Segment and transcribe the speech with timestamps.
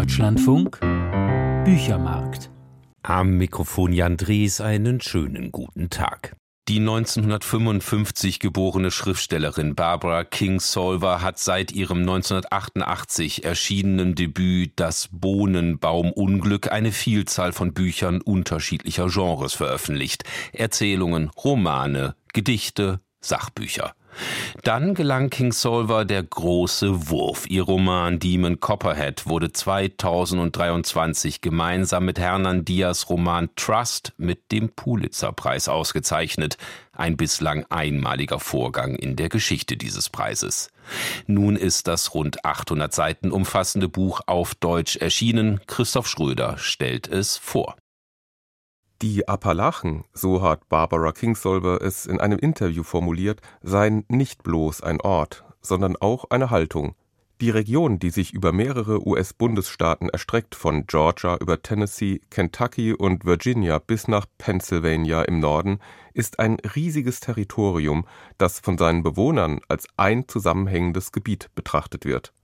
[0.00, 0.80] Deutschlandfunk
[1.66, 2.50] Büchermarkt.
[3.02, 6.36] Am Mikrofon Jan Drees einen schönen guten Tag.
[6.70, 16.92] Die 1955 geborene Schriftstellerin Barbara Kingsolver hat seit ihrem 1988 erschienenen Debüt Das Bohnenbaumunglück eine
[16.92, 20.24] Vielzahl von Büchern unterschiedlicher Genres veröffentlicht.
[20.54, 23.92] Erzählungen, Romane, Gedichte, Sachbücher.
[24.62, 27.46] Dann gelang King Solver der große Wurf.
[27.48, 35.68] Ihr Roman Demon Copperhead wurde 2023 gemeinsam mit Hernan Diaz Roman Trust mit dem Pulitzerpreis
[35.68, 36.56] ausgezeichnet.
[36.92, 40.68] Ein bislang einmaliger Vorgang in der Geschichte dieses Preises.
[41.26, 45.60] Nun ist das rund 800 Seiten umfassende Buch auf Deutsch erschienen.
[45.66, 47.76] Christoph Schröder stellt es vor.
[49.02, 55.00] Die Appalachen, so hat Barbara Kingsolver es in einem Interview formuliert, seien nicht bloß ein
[55.00, 56.94] Ort, sondern auch eine Haltung.
[57.40, 63.78] Die Region, die sich über mehrere US-Bundesstaaten erstreckt, von Georgia über Tennessee, Kentucky und Virginia
[63.78, 65.78] bis nach Pennsylvania im Norden,
[66.12, 68.04] ist ein riesiges Territorium,
[68.36, 72.34] das von seinen Bewohnern als ein zusammenhängendes Gebiet betrachtet wird.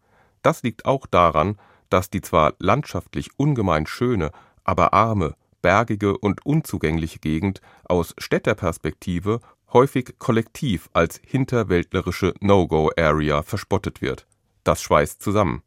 [0.40, 1.58] Das liegt auch daran,
[1.90, 4.30] dass die zwar landschaftlich ungemein schöne,
[4.64, 5.34] aber arme
[5.66, 9.40] bergige und unzugängliche Gegend aus Städterperspektive
[9.72, 14.28] häufig kollektiv als hinterwäldlerische No-Go-Area verspottet wird.
[14.62, 15.64] Das schweißt zusammen.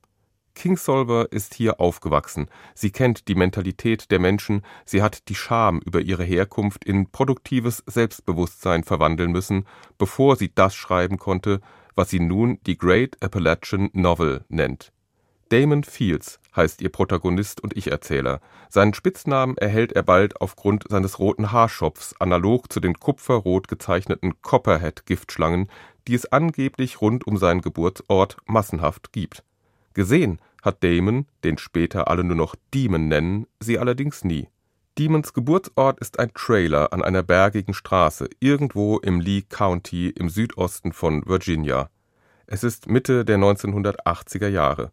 [0.56, 2.48] Kingsolver ist hier aufgewachsen.
[2.76, 7.84] Sie kennt die Mentalität der Menschen, sie hat die Scham über ihre Herkunft in produktives
[7.86, 9.66] Selbstbewusstsein verwandeln müssen,
[9.98, 11.60] bevor sie das schreiben konnte,
[11.96, 14.94] was sie nun die Great Appalachian Novel nennt.
[15.50, 18.42] Damon Fields heißt ihr Protagonist und Ich-Erzähler.
[18.70, 25.70] Seinen Spitznamen erhält er bald aufgrund seines roten Haarschopfs, analog zu den kupferrot gezeichneten Copperhead-Giftschlangen,
[26.08, 29.44] die es angeblich rund um seinen Geburtsort massenhaft gibt.
[29.94, 34.48] Gesehen hat Damon, den später alle nur noch Demon nennen, sie allerdings nie.
[34.98, 40.92] Demons Geburtsort ist ein Trailer an einer bergigen Straße irgendwo im Lee County im Südosten
[40.92, 41.90] von Virginia.
[42.48, 44.92] Es ist Mitte der 1980er Jahre.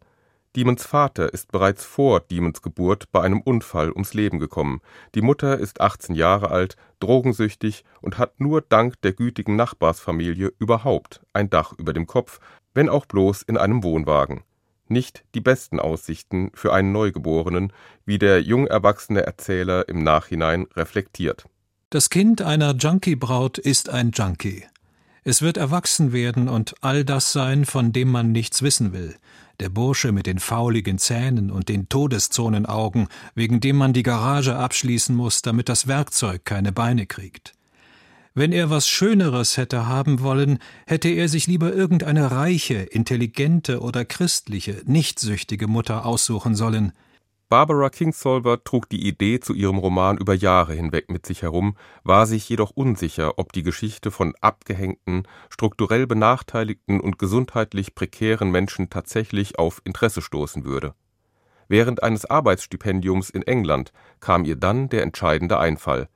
[0.56, 4.81] Demons Vater ist bereits vor Demons Geburt bei einem Unfall ums Leben gekommen.
[5.15, 11.21] Die Mutter ist 18 Jahre alt, drogensüchtig und hat nur dank der gütigen Nachbarsfamilie überhaupt
[11.34, 12.41] ein Dach über dem Kopf,
[12.72, 14.44] wenn auch bloß in einem Wohnwagen.
[14.89, 17.71] Nicht die besten Aussichten für einen Neugeborenen,
[18.06, 21.44] wie der jung erwachsene Erzähler im Nachhinein reflektiert.
[21.91, 24.65] Das Kind einer Junkie-Braut ist ein Junkie.
[25.28, 29.16] Es wird erwachsen werden und all das sein, von dem man nichts wissen will
[29.59, 35.16] der Bursche mit den fauligen Zähnen und den Todeszonenaugen, wegen dem man die Garage abschließen
[35.16, 37.54] muss, damit das Werkzeug keine Beine kriegt.
[38.34, 44.04] Wenn er was Schöneres hätte haben wollen, hätte er sich lieber irgendeine reiche, intelligente oder
[44.04, 46.93] christliche, nicht süchtige Mutter aussuchen sollen,
[47.48, 52.26] Barbara Kingsolver trug die Idee zu ihrem Roman über Jahre hinweg mit sich herum, war
[52.26, 59.60] sich jedoch unsicher, ob die Geschichte von abgehängten, strukturell benachteiligten und gesundheitlich prekären Menschen tatsächlich
[59.60, 60.96] auf Interesse stoßen würde.
[61.68, 66.08] Während eines Arbeitsstipendiums in England kam ihr dann der entscheidende Einfall.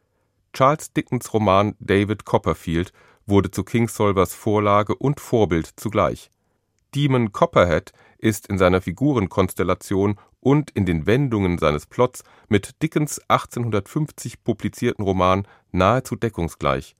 [0.53, 2.93] Charles Dickens Roman David Copperfield
[3.27, 6.29] wurde zu Kingsolvers Vorlage und Vorbild zugleich.
[6.93, 14.45] Demon Copperhead ist in seiner Figurenkonstellation und in den Wendungen seines Plots mit Dickens 1850
[14.45, 16.97] publizierten Roman nahezu deckungsgleich.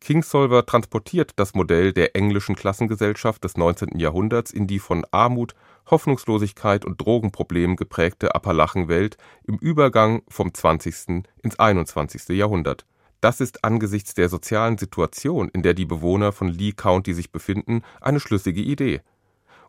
[0.00, 3.98] Kingsolver transportiert das Modell der englischen Klassengesellschaft des 19.
[3.98, 5.54] Jahrhunderts in die von Armut,
[5.90, 11.24] Hoffnungslosigkeit und Drogenproblemen geprägte Appalachenwelt im Übergang vom 20.
[11.42, 12.30] ins 21.
[12.30, 12.86] Jahrhundert.
[13.20, 17.82] Das ist angesichts der sozialen Situation, in der die Bewohner von Lee County sich befinden,
[18.00, 19.02] eine schlüssige Idee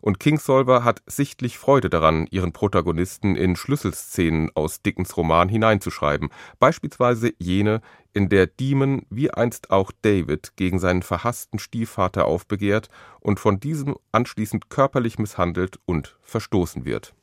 [0.02, 7.32] und Kingsolver hat sichtlich Freude daran, ihren Protagonisten in Schlüsselszenen aus Dickens Roman hineinzuschreiben, beispielsweise
[7.38, 7.80] jene,
[8.12, 12.88] in der Demon wie einst auch David gegen seinen verhassten Stiefvater aufbegehrt
[13.20, 17.14] und von diesem anschließend körperlich misshandelt und verstoßen wird.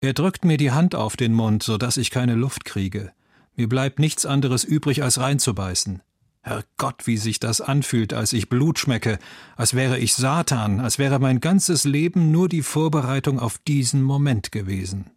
[0.00, 3.12] Er drückt mir die Hand auf den Mund, so dass ich keine Luft kriege.
[3.54, 6.02] Mir bleibt nichts anderes übrig, als reinzubeißen.
[6.42, 9.18] Herrgott, wie sich das anfühlt, als ich Blut schmecke,
[9.56, 14.50] als wäre ich Satan, als wäre mein ganzes Leben nur die Vorbereitung auf diesen Moment
[14.50, 15.10] gewesen.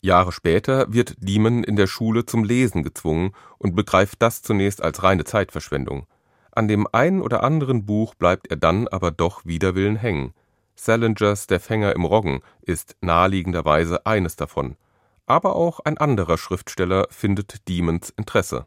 [0.00, 5.02] Jahre später wird Demon in der Schule zum Lesen gezwungen und begreift das zunächst als
[5.02, 6.06] reine Zeitverschwendung.
[6.52, 10.34] An dem einen oder anderen Buch bleibt er dann aber doch wider Willen hängen.
[10.74, 14.76] Salingers Der Fänger im Roggen ist naheliegenderweise eines davon.
[15.26, 18.66] Aber auch ein anderer Schriftsteller findet Demons Interesse.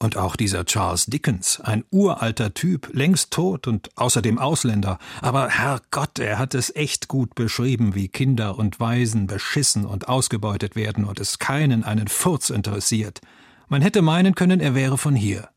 [0.00, 4.98] Und auch dieser Charles Dickens, ein uralter Typ, längst tot und außerdem Ausländer.
[5.22, 10.76] Aber Herrgott, er hat es echt gut beschrieben, wie Kinder und Waisen beschissen und ausgebeutet
[10.76, 13.20] werden und es keinen einen Furz interessiert.
[13.66, 15.48] Man hätte meinen können, er wäre von hier.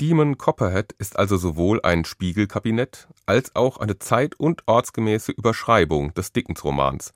[0.00, 6.32] Demon Copperhead ist also sowohl ein Spiegelkabinett als auch eine zeit- und ortsgemäße Überschreibung des
[6.32, 7.12] Dickens-Romans.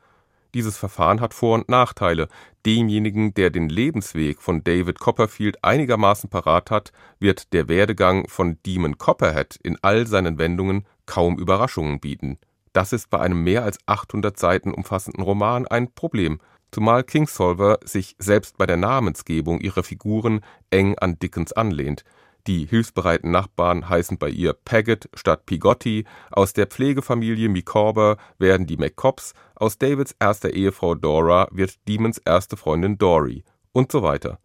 [0.57, 2.29] Dieses Verfahren hat Vor- und Nachteile.
[2.65, 8.97] Demjenigen, der den Lebensweg von David Copperfield einigermaßen parat hat, wird der Werdegang von Demon
[8.97, 12.39] Copperhead in all seinen Wendungen kaum Überraschungen bieten.
[12.73, 16.41] Das ist bei einem mehr als 800 Seiten umfassenden Roman ein Problem,
[16.73, 22.03] zumal Kingsolver sich selbst bei der Namensgebung ihrer Figuren eng an Dickens anlehnt
[22.47, 28.77] die hilfsbereiten Nachbarn heißen bei ihr Paget statt Pigotti, aus der Pflegefamilie Micawber werden die
[28.77, 34.39] McCobbs, aus Davids erster Ehefrau Dora wird Demons erste Freundin Dory und so weiter.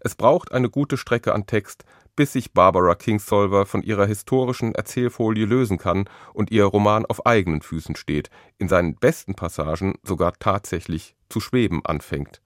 [0.00, 1.84] Es braucht eine gute Strecke an Text,
[2.16, 7.62] bis sich Barbara Kingsolver von ihrer historischen Erzählfolie lösen kann und ihr Roman auf eigenen
[7.62, 12.42] Füßen steht, in seinen besten Passagen sogar tatsächlich zu schweben anfängt.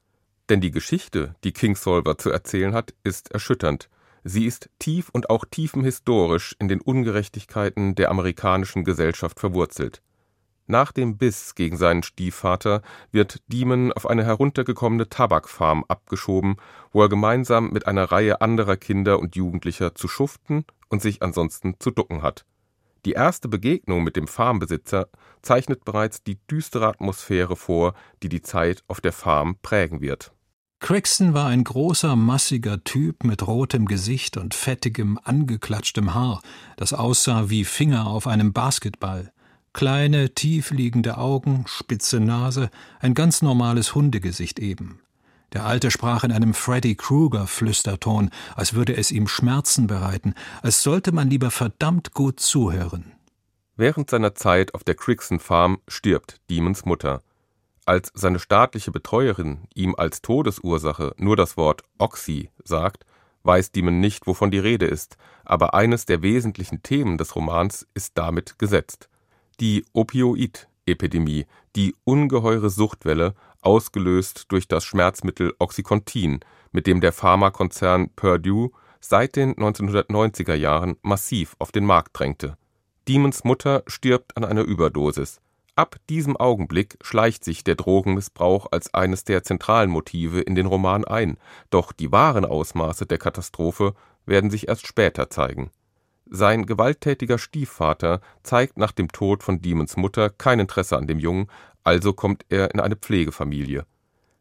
[0.49, 3.88] Denn die Geschichte, die Kingsolver zu erzählen hat, ist erschütternd
[4.28, 10.02] Sie ist tief und auch tiefenhistorisch in den Ungerechtigkeiten der amerikanischen Gesellschaft verwurzelt.
[10.67, 12.82] Nach dem Biss gegen seinen Stiefvater
[13.12, 16.56] wird Demon auf eine heruntergekommene Tabakfarm abgeschoben,
[16.90, 21.76] wo er gemeinsam mit einer Reihe anderer Kinder und Jugendlicher zu schuften und sich ansonsten
[21.79, 22.44] zu ducken hat.
[23.05, 25.06] Die erste Begegnung mit dem Farmbesitzer
[25.40, 27.94] zeichnet bereits die düstere Atmosphäre vor,
[28.25, 30.32] die die Zeit auf der Farm prägen wird
[30.78, 36.43] Crixton war ein großer, massiger Typ mit rotem Gesicht und fettigem, angeklatschtem Haar,
[36.76, 39.32] das aussah wie Finger auf einem Basketball.
[39.73, 42.70] Kleine, tiefliegende Augen, spitze Nase,
[43.00, 45.00] ein ganz normales Hundegesicht eben.
[45.52, 51.12] Der Alte sprach in einem Freddy Krueger-Flüsterton, als würde es ihm Schmerzen bereiten, als sollte
[51.12, 53.12] man lieber verdammt gut zuhören.
[53.76, 57.22] Während seiner Zeit auf der Crixton Farm stirbt Demons Mutter.
[57.87, 63.06] Als seine staatliche Betreuerin ihm als Todesursache nur das Wort Oxy sagt,
[63.44, 68.19] weiß Demon nicht, wovon die Rede ist, aber eines der wesentlichen Themen des Romans ist
[68.19, 69.09] damit gesetzt.
[69.61, 71.47] Die Opioid-Epidemie,
[71.77, 76.41] die ungeheure Suchtwelle, ausgelöst durch das Schmerzmittel Oxycontin,
[76.73, 82.56] mit dem der Pharmakonzern Purdue seit den 1990er Jahren massiv auf den Markt drängte.
[83.06, 85.41] Demons Mutter stirbt an einer Überdosis.
[85.76, 91.05] Ab diesem Augenblick schleicht sich der Drogenmissbrauch als eines der zentralen Motive in den Roman
[91.05, 91.37] ein,
[91.69, 93.93] doch die wahren Ausmaße der Katastrophe
[94.25, 95.70] werden sich erst später zeigen.
[96.25, 101.49] Sein gewalttätiger Stiefvater zeigt nach dem Tod von Demons Mutter kein Interesse an dem Jungen,
[101.84, 103.84] also kommt er in eine Pflegefamilie.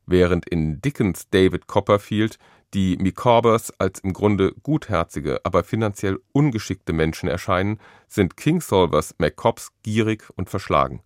[0.05, 2.39] Während in Dickens David Copperfield
[2.73, 10.29] die Micawbers als im Grunde gutherzige, aber finanziell ungeschickte Menschen erscheinen, sind Kingsolvers McCobbs gierig
[10.37, 11.01] und verschlagen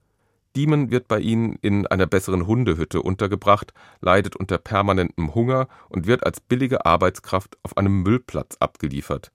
[0.55, 6.25] Demon wird bei ihnen in einer besseren Hundehütte untergebracht, leidet unter permanentem Hunger und wird
[6.25, 9.31] als billige Arbeitskraft auf einem Müllplatz abgeliefert.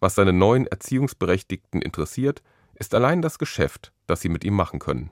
[0.00, 2.42] Was seine neuen Erziehungsberechtigten interessiert,
[2.74, 5.10] ist allein das Geschäft, das sie mit ihm machen können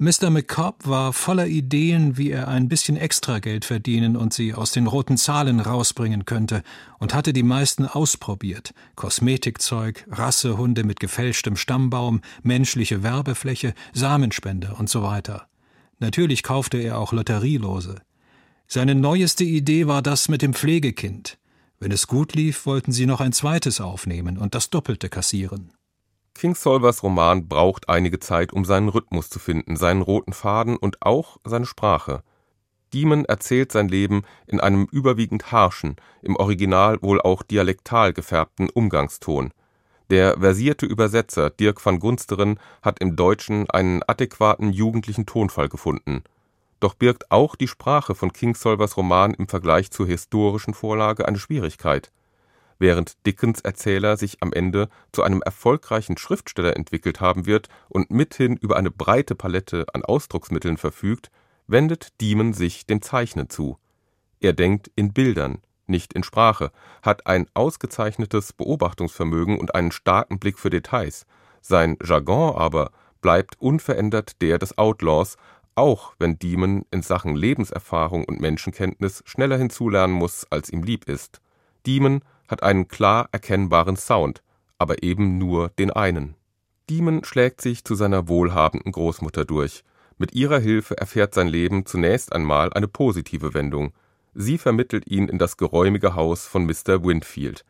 [0.00, 0.30] Mr.
[0.30, 5.16] McCobb war voller Ideen, wie er ein bisschen Extrageld verdienen und sie aus den roten
[5.16, 6.62] Zahlen rausbringen könnte,
[7.00, 15.02] und hatte die meisten ausprobiert: Kosmetikzeug, Rassehunde mit gefälschtem Stammbaum, menschliche Werbefläche, Samenspende und so
[15.02, 15.48] weiter.
[15.98, 17.96] Natürlich kaufte er auch Lotterielose.
[18.68, 21.38] Seine neueste Idee war das mit dem Pflegekind.
[21.80, 25.72] Wenn es gut lief, wollten sie noch ein zweites aufnehmen und das Doppelte kassieren.
[26.38, 31.38] Kingsolvers Roman braucht einige Zeit, um seinen Rhythmus zu finden, seinen roten Faden und auch
[31.44, 32.22] seine Sprache.
[32.94, 39.50] Demon erzählt sein Leben in einem überwiegend harschen, im Original wohl auch dialektal gefärbten Umgangston.
[40.10, 46.22] Der versierte Übersetzer Dirk van Gunsteren hat im Deutschen einen adäquaten jugendlichen Tonfall gefunden.
[46.78, 52.12] Doch birgt auch die Sprache von Kingsolvers Roman im Vergleich zur historischen Vorlage eine Schwierigkeit
[52.78, 58.56] während Dickens Erzähler sich am Ende zu einem erfolgreichen Schriftsteller entwickelt haben wird und mithin
[58.56, 61.30] über eine breite Palette an Ausdrucksmitteln verfügt,
[61.66, 63.78] wendet Demon sich dem Zeichnen zu.
[64.40, 66.70] Er denkt in Bildern, nicht in Sprache,
[67.02, 71.26] hat ein ausgezeichnetes Beobachtungsvermögen und einen starken Blick für Details.
[71.60, 75.36] Sein Jargon aber bleibt unverändert der des Outlaws,
[75.74, 81.40] auch wenn Demon in Sachen Lebenserfahrung und Menschenkenntnis schneller hinzulernen muss, als ihm lieb ist.
[81.86, 84.42] Demon hat einen klar erkennbaren Sound,
[84.78, 86.34] aber eben nur den einen.
[86.90, 89.84] Demon schlägt sich zu seiner wohlhabenden Großmutter durch.
[90.16, 93.92] Mit ihrer Hilfe erfährt sein Leben zunächst einmal eine positive Wendung.
[94.34, 97.04] Sie vermittelt ihn in das geräumige Haus von Mr.
[97.04, 97.64] Winfield.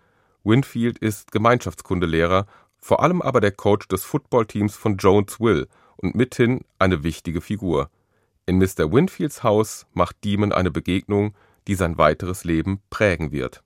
[0.45, 2.47] Winfield ist Gemeinschaftskundelehrer,
[2.79, 5.67] vor allem aber der Coach des Footballteams von Jonesville
[5.97, 7.91] und mithin eine wichtige Figur.
[8.47, 8.91] In Mr.
[8.93, 11.35] Winfields Haus macht Demon eine Begegnung,
[11.67, 13.63] die sein weiteres Leben prägen wird.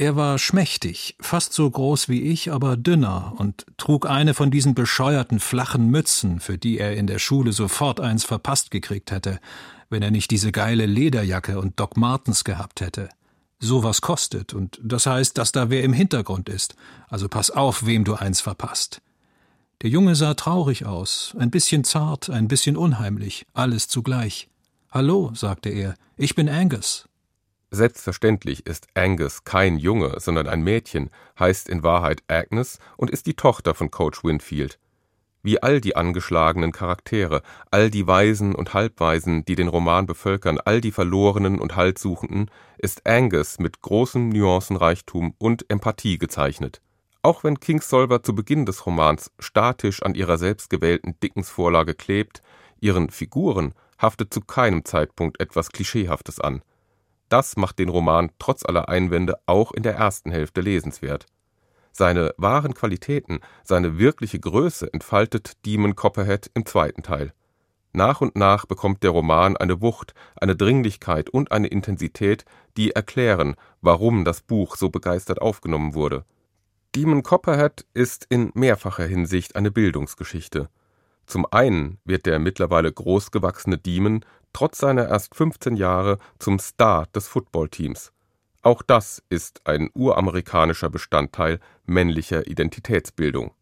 [0.00, 4.74] Er war schmächtig, fast so groß wie ich, aber dünner und trug eine von diesen
[4.74, 9.40] bescheuerten flachen Mützen, für die er in der Schule sofort eins verpasst gekriegt hätte,
[9.90, 13.10] wenn er nicht diese geile Lederjacke und Doc Martens gehabt hätte.
[13.58, 16.76] Sowas kostet, und das heißt, dass da wer im Hintergrund ist,
[17.08, 19.02] also pass auf, wem du eins verpasst.
[19.82, 24.48] Der Junge sah traurig aus, ein bisschen zart, ein bisschen unheimlich, alles zugleich.
[24.90, 27.09] Hallo, sagte er, ich bin Angus.
[27.72, 31.08] Selbstverständlich ist Angus kein Junge, sondern ein Mädchen,
[31.38, 34.80] heißt in Wahrheit Agnes und ist die Tochter von Coach Winfield.
[35.42, 40.80] Wie all die angeschlagenen Charaktere, all die Waisen und Halbwaisen, die den Roman bevölkern, all
[40.80, 46.82] die Verlorenen und Haltsuchenden, ist Angus mit großem Nuancenreichtum und Empathie gezeichnet.
[47.22, 52.42] Auch wenn Kingsolver zu Beginn des Romans statisch an ihrer selbstgewählten Dickensvorlage klebt,
[52.80, 56.62] ihren Figuren haftet zu keinem Zeitpunkt etwas Klischeehaftes an.
[57.30, 61.26] Das macht den Roman trotz aller Einwände auch in der ersten Hälfte lesenswert.
[61.92, 67.32] Seine wahren Qualitäten, seine wirkliche Größe entfaltet Demon Copperhead im zweiten Teil.
[67.92, 72.44] Nach und nach bekommt der Roman eine Wucht, eine Dringlichkeit und eine Intensität,
[72.76, 76.24] die erklären, warum das Buch so begeistert aufgenommen wurde.
[76.96, 80.68] Demon Copperhead ist in mehrfacher Hinsicht eine Bildungsgeschichte.
[81.26, 87.28] Zum einen wird der mittlerweile großgewachsene Demon trotz seiner erst 15 Jahre zum Star des
[87.28, 88.12] Footballteams.
[88.62, 93.52] Auch das ist ein uramerikanischer Bestandteil männlicher Identitätsbildung.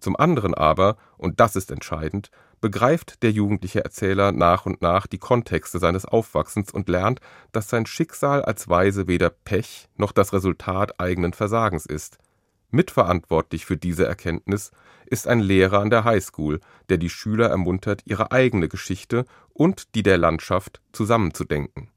[0.00, 5.18] Zum anderen aber, und das ist entscheidend, begreift der jugendliche Erzähler nach und nach die
[5.18, 7.20] Kontexte seines Aufwachsens und lernt,
[7.52, 12.18] dass sein Schicksal als Weise weder Pech noch das Resultat eigenen Versagens ist.
[12.74, 14.72] Mitverantwortlich für diese Erkenntnis
[15.06, 20.02] ist ein Lehrer an der Highschool, der die Schüler ermuntert, ihre eigene Geschichte und die
[20.02, 21.90] der Landschaft zusammenzudenken.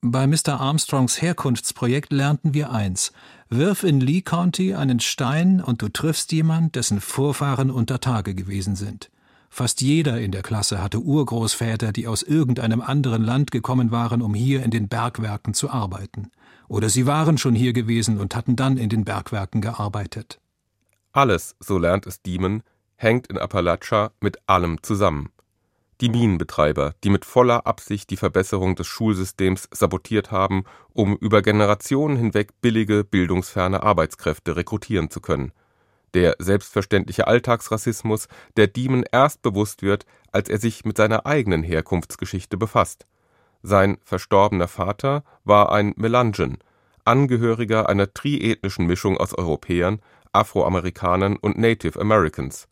[0.00, 0.60] Bei Mr.
[0.60, 3.12] Armstrongs Herkunftsprojekt lernten wir eins:
[3.48, 8.74] Wirf in Lee County einen Stein und du triffst jemand, dessen Vorfahren unter Tage gewesen
[8.74, 9.10] sind.
[9.50, 14.34] Fast jeder in der Klasse hatte Urgroßväter, die aus irgendeinem anderen Land gekommen waren, um
[14.34, 16.30] hier in den Bergwerken zu arbeiten.
[16.68, 20.38] Oder sie waren schon hier gewesen und hatten dann in den Bergwerken gearbeitet.
[21.12, 22.62] Alles, so lernt es Demon,
[22.96, 25.30] hängt in Appalachia mit allem zusammen.
[26.00, 32.16] Die Minenbetreiber, die mit voller Absicht die Verbesserung des Schulsystems sabotiert haben, um über Generationen
[32.16, 35.52] hinweg billige, bildungsferne Arbeitskräfte rekrutieren zu können.
[36.14, 42.56] Der selbstverständliche Alltagsrassismus, der Demon erst bewusst wird, als er sich mit seiner eigenen Herkunftsgeschichte
[42.56, 43.06] befasst.
[43.62, 46.58] Sein verstorbener Vater war ein Melangen,
[47.04, 50.00] Angehöriger einer triethnischen Mischung aus Europäern,
[50.32, 52.68] Afroamerikanern und Native Americans.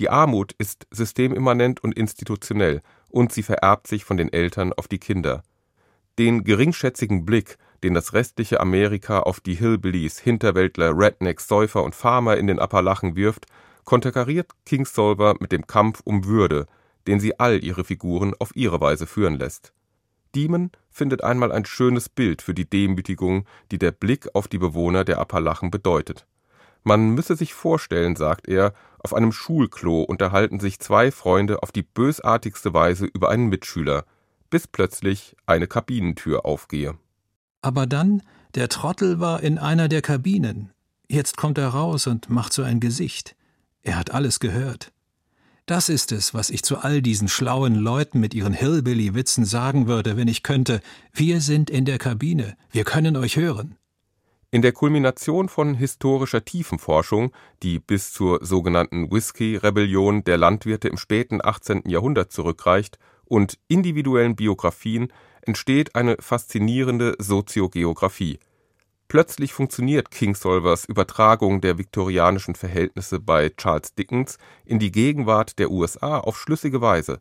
[0.00, 4.98] Die Armut ist systemimmanent und institutionell, und sie vererbt sich von den Eltern auf die
[4.98, 5.42] Kinder.
[6.18, 12.36] Den geringschätzigen Blick, den das restliche Amerika auf die Hillbillies, Hinterwäldler, Rednecks, Säufer und Farmer
[12.36, 13.46] in den Appalachen wirft,
[13.84, 16.66] konterkariert Kingsolver mit dem Kampf um Würde,
[17.06, 19.72] den sie all ihre Figuren auf ihre Weise führen lässt.
[20.34, 25.04] Demon findet einmal ein schönes Bild für die Demütigung, die der Blick auf die Bewohner
[25.04, 26.26] der Appalachen bedeutet.
[26.84, 31.82] Man müsse sich vorstellen, sagt er, auf einem Schulklo unterhalten sich zwei Freunde auf die
[31.82, 34.04] bösartigste Weise über einen Mitschüler,
[34.50, 36.98] bis plötzlich eine Kabinentür aufgehe.
[37.62, 38.22] Aber dann,
[38.54, 40.70] der Trottel war in einer der Kabinen.
[41.08, 43.34] Jetzt kommt er raus und macht so ein Gesicht.
[43.82, 44.92] Er hat alles gehört.
[45.66, 50.16] Das ist es, was ich zu all diesen schlauen Leuten mit ihren Hillbilly-Witzen sagen würde,
[50.16, 50.80] wenn ich könnte.
[51.12, 52.56] Wir sind in der Kabine.
[52.70, 53.76] Wir können euch hören.
[54.50, 61.40] In der Kulmination von historischer Tiefenforschung, die bis zur sogenannten Whisky-Rebellion der Landwirte im späten
[61.44, 61.82] 18.
[61.86, 62.98] Jahrhundert zurückreicht,
[63.28, 65.12] und individuellen Biografien
[65.48, 68.38] entsteht eine faszinierende Soziogeographie.
[69.08, 76.18] Plötzlich funktioniert Kingsolvers Übertragung der viktorianischen Verhältnisse bei Charles Dickens in die Gegenwart der USA
[76.18, 77.18] auf schlüssige Weise.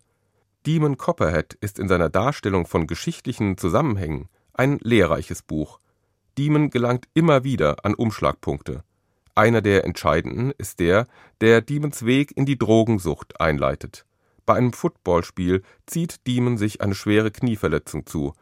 [0.65, 5.79] Demon Copperhead ist in seiner Darstellung von geschichtlichen Zusammenhängen ein lehrreiches Buch
[6.37, 8.83] Demon gelangt immer wieder an Umschlagpunkte.
[9.33, 11.07] Einer der entscheidenden ist der,
[11.41, 14.05] der Demons Weg in die Drogensucht einleitet.
[14.47, 18.33] Bei einem Footballspiel zieht Demon sich eine schwere Knieverletzung zu.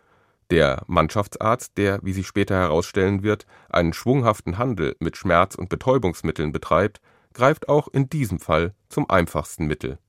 [0.52, 6.54] Der Mannschaftsarzt, der, wie sich später herausstellen wird, einen schwunghaften Handel mit Schmerz- und Betäubungsmitteln
[6.54, 7.02] betreibt,
[7.34, 10.00] greift auch in diesem Fall zum einfachsten Mittel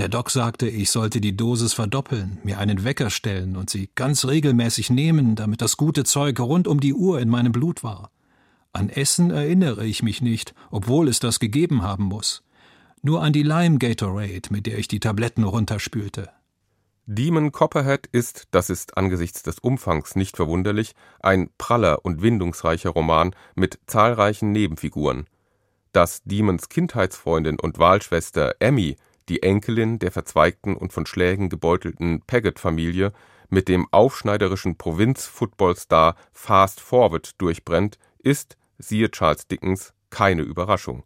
[0.00, 4.24] der Doc sagte, ich sollte die Dosis verdoppeln, mir einen Wecker stellen und sie ganz
[4.24, 8.10] regelmäßig nehmen, damit das gute Zeug rund um die Uhr in meinem Blut war.
[8.72, 12.42] An Essen erinnere ich mich nicht, obwohl es das gegeben haben muss.
[13.02, 16.30] Nur an die Lime Gatorade, mit der ich die Tabletten runterspülte.
[17.06, 23.34] Demon Copperhead ist, das ist angesichts des Umfangs nicht verwunderlich, ein praller und windungsreicher Roman
[23.54, 25.26] mit zahlreichen Nebenfiguren.
[25.92, 28.96] Dass Demons Kindheitsfreundin und Wahlschwester Emmy,
[29.30, 33.14] die Enkelin der verzweigten und von Schlägen gebeutelten Paget-Familie,
[33.48, 41.02] mit dem aufschneiderischen Provinz-Footballstar Fast Forward durchbrennt, ist, siehe Charles Dickens, keine Überraschung.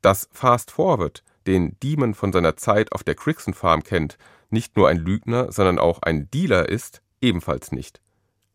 [0.00, 4.18] Dass Fast Forward, den Demon von seiner Zeit auf der Crixon Farm kennt,
[4.50, 8.00] nicht nur ein Lügner, sondern auch ein Dealer ist, ebenfalls nicht.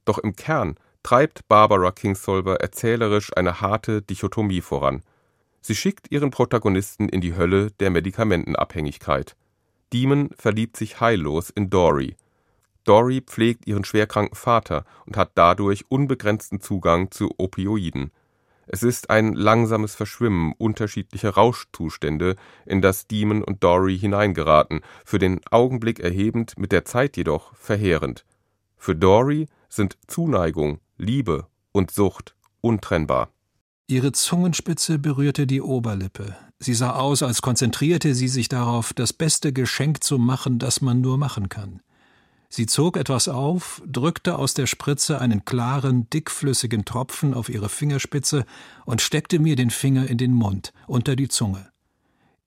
[0.05, 5.03] Doch im Kern treibt Barbara Kingsolver erzählerisch eine harte Dichotomie voran.
[5.61, 9.35] Sie schickt ihren Protagonisten in die Hölle der Medikamentenabhängigkeit.
[9.93, 12.15] Demon verliebt sich heillos in Dory.
[12.83, 18.11] Dory pflegt ihren schwerkranken Vater und hat dadurch unbegrenzten Zugang zu Opioiden.
[18.67, 25.39] Es ist ein langsames Verschwimmen unterschiedlicher Rauschzustände, in das Demon und Dory hineingeraten, für den
[25.49, 28.25] Augenblick erhebend, mit der Zeit jedoch verheerend.
[28.77, 33.29] Für Dory sind Zuneigung, Liebe und Sucht untrennbar.
[33.87, 36.35] Ihre Zungenspitze berührte die Oberlippe.
[36.59, 40.99] Sie sah aus, als konzentrierte sie sich darauf, das beste Geschenk zu machen, das man
[40.99, 41.81] nur machen kann.
[42.49, 48.45] Sie zog etwas auf, drückte aus der Spritze einen klaren, dickflüssigen Tropfen auf ihre Fingerspitze
[48.85, 51.69] und steckte mir den Finger in den Mund, unter die Zunge.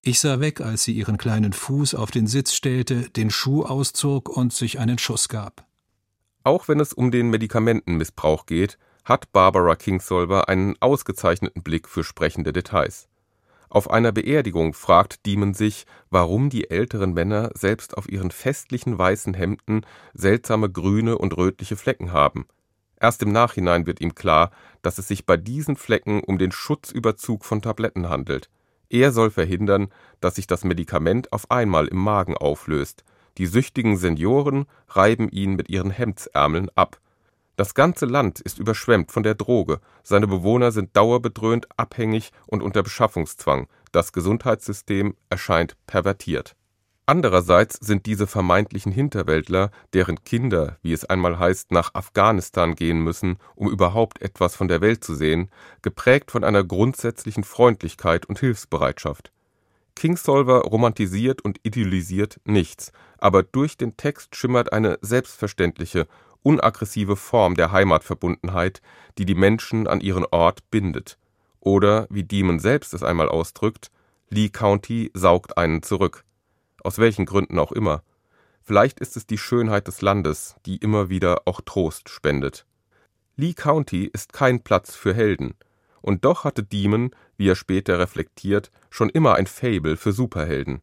[0.02, 4.30] Ich sah weg, als sie ihren kleinen Fuß auf den Sitz stellte, den Schuh auszog
[4.30, 5.66] und sich einen Schuss gab.
[6.42, 12.54] Auch wenn es um den Medikamentenmissbrauch geht, hat Barbara Kingsolver einen ausgezeichneten Blick für sprechende
[12.54, 13.09] Details.
[13.70, 19.32] Auf einer Beerdigung fragt Demon sich, warum die älteren Männer selbst auf ihren festlichen weißen
[19.32, 22.46] Hemden seltsame grüne und rötliche Flecken haben.
[23.00, 24.50] Erst im Nachhinein wird ihm klar,
[24.82, 28.50] dass es sich bei diesen Flecken um den Schutzüberzug von Tabletten handelt.
[28.88, 29.88] Er soll verhindern,
[30.20, 33.04] dass sich das Medikament auf einmal im Magen auflöst.
[33.38, 37.00] Die süchtigen Senioren reiben ihn mit ihren Hemdsärmeln ab
[37.60, 42.82] das ganze Land ist überschwemmt von der Droge, seine Bewohner sind dauerbedröhnt, abhängig und unter
[42.82, 46.56] Beschaffungszwang, das Gesundheitssystem erscheint pervertiert.
[47.04, 53.36] Andererseits sind diese vermeintlichen Hinterwäldler, deren Kinder, wie es einmal heißt, nach Afghanistan gehen müssen,
[53.56, 55.50] um überhaupt etwas von der Welt zu sehen,
[55.82, 59.32] geprägt von einer grundsätzlichen Freundlichkeit und Hilfsbereitschaft.
[59.94, 66.06] Kingsolver romantisiert und idealisiert nichts, aber durch den Text schimmert eine selbstverständliche
[66.42, 68.80] unaggressive Form der Heimatverbundenheit,
[69.18, 71.18] die die Menschen an ihren Ort bindet.
[71.60, 73.90] Oder, wie Demon selbst es einmal ausdrückt,
[74.30, 76.24] Lee County saugt einen zurück.
[76.82, 78.02] Aus welchen Gründen auch immer.
[78.62, 82.64] Vielleicht ist es die Schönheit des Landes, die immer wieder auch Trost spendet.
[83.36, 85.54] Lee County ist kein Platz für Helden.
[86.02, 90.82] Und doch hatte Demon, wie er später reflektiert, schon immer ein Fable für Superhelden.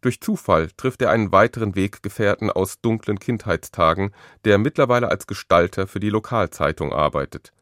[0.00, 4.12] Durch Zufall trifft er einen weiteren Weggefährten aus dunklen Kindheitstagen,
[4.44, 7.52] der mittlerweile als Gestalter für die Lokalzeitung arbeitet.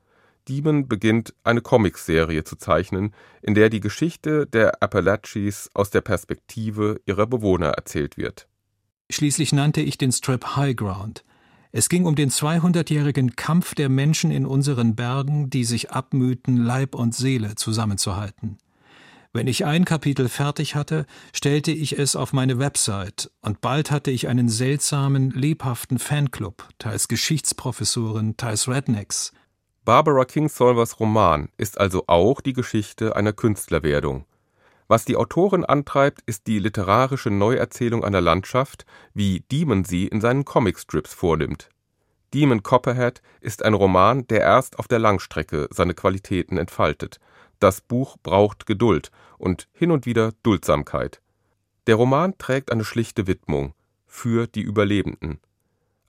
[0.48, 7.00] Demon beginnt eine Comicserie zu zeichnen, in der die Geschichte der Appalachies aus der Perspektive
[7.06, 8.48] ihrer Bewohner erzählt wird.
[9.08, 11.24] Schließlich nannte ich den Strip High Ground.
[11.74, 16.94] Es ging um den 200-jährigen Kampf der Menschen in unseren Bergen, die sich abmühten, Leib
[16.94, 18.58] und Seele zusammenzuhalten.
[19.32, 24.10] Wenn ich ein Kapitel fertig hatte, stellte ich es auf meine Website, und bald hatte
[24.10, 29.32] ich einen seltsamen, lebhaften Fanclub, teils Geschichtsprofessoren, teils Rednecks.
[29.86, 34.26] Barbara Kingsolvers Roman ist also auch die Geschichte einer Künstlerwerdung.
[34.92, 40.44] Was die Autorin antreibt, ist die literarische Neuerzählung einer Landschaft, wie Demon sie in seinen
[40.44, 41.70] Comicstrips vornimmt.
[42.34, 47.20] Demon Copperhead ist ein Roman, der erst auf der Langstrecke seine Qualitäten entfaltet–
[47.58, 51.22] das Buch braucht Geduld und hin und wieder Duldsamkeit.
[51.86, 53.72] Der Roman trägt eine schlichte Widmung
[54.06, 55.40] für die Überlebenden.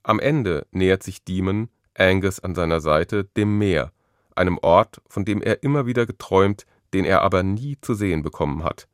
[0.02, 3.92] Am Ende nähert sich Demon, Angus an seiner Seite, dem Meer,
[4.34, 8.64] einem Ort, von dem er immer wieder geträumt, den er aber nie zu sehen bekommen
[8.64, 8.88] hat.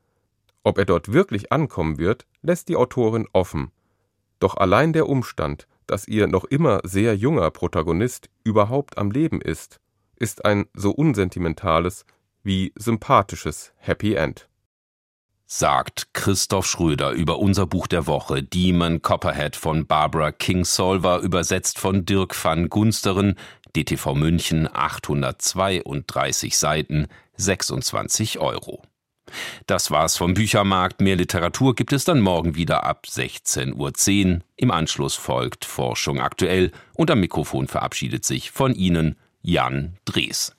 [0.65, 3.71] Ob er dort wirklich ankommen wird, lässt die Autorin offen.
[4.41, 9.81] Doch allein der Umstand, dass ihr noch immer sehr junger Protagonist überhaupt am Leben ist,
[10.17, 12.05] ist ein so unsentimentales,
[12.43, 14.49] wie sympathisches Happy End.
[15.47, 22.05] Sagt Christoph Schröder über unser Buch der Woche Demon Copperhead von Barbara Kingsolver, übersetzt von
[22.05, 23.35] Dirk van Gunsteren,
[23.75, 27.09] DTV München 832 Seiten,
[27.41, 28.83] 26 Euro.
[29.67, 31.01] Das war's vom Büchermarkt.
[31.01, 33.75] Mehr Literatur gibt es dann morgen wieder ab 16.10
[34.35, 34.41] Uhr.
[34.57, 40.57] Im Anschluss folgt Forschung aktuell und am Mikrofon verabschiedet sich von Ihnen Jan Drees.